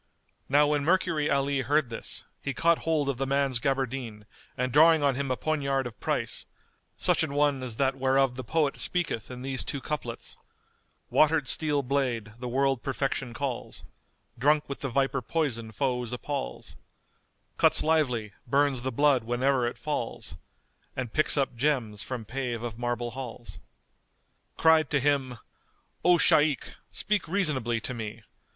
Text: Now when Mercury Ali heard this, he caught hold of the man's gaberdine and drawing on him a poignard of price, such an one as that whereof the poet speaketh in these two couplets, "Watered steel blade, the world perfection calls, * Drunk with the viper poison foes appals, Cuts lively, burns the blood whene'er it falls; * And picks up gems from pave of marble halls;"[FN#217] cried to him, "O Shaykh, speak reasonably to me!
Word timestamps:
Now 0.49 0.65
when 0.65 0.83
Mercury 0.83 1.29
Ali 1.29 1.59
heard 1.59 1.91
this, 1.91 2.23
he 2.41 2.55
caught 2.55 2.79
hold 2.79 3.07
of 3.07 3.17
the 3.19 3.27
man's 3.27 3.59
gaberdine 3.59 4.25
and 4.57 4.71
drawing 4.73 5.03
on 5.03 5.13
him 5.13 5.29
a 5.29 5.37
poignard 5.37 5.85
of 5.85 5.99
price, 5.99 6.47
such 6.97 7.21
an 7.21 7.35
one 7.35 7.61
as 7.61 7.75
that 7.75 7.95
whereof 7.95 8.33
the 8.33 8.43
poet 8.43 8.79
speaketh 8.79 9.29
in 9.29 9.43
these 9.43 9.63
two 9.63 9.79
couplets, 9.79 10.37
"Watered 11.11 11.47
steel 11.47 11.83
blade, 11.83 12.31
the 12.39 12.47
world 12.47 12.81
perfection 12.81 13.31
calls, 13.35 13.83
* 14.09 14.39
Drunk 14.39 14.67
with 14.67 14.79
the 14.79 14.89
viper 14.89 15.21
poison 15.21 15.71
foes 15.71 16.11
appals, 16.11 16.75
Cuts 17.57 17.83
lively, 17.83 18.33
burns 18.47 18.81
the 18.81 18.91
blood 18.91 19.21
whene'er 19.25 19.67
it 19.67 19.77
falls; 19.77 20.35
* 20.63 20.95
And 20.97 21.13
picks 21.13 21.37
up 21.37 21.55
gems 21.55 22.01
from 22.01 22.25
pave 22.25 22.63
of 22.63 22.79
marble 22.79 23.11
halls;"[FN#217] 23.11 24.57
cried 24.57 24.89
to 24.89 24.99
him, 24.99 25.37
"O 26.03 26.17
Shaykh, 26.17 26.73
speak 26.89 27.27
reasonably 27.27 27.79
to 27.81 27.93
me! 27.93 28.23